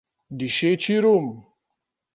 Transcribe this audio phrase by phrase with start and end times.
[0.37, 1.27] Dišeči rum!